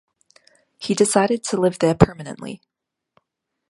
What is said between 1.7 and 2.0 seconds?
there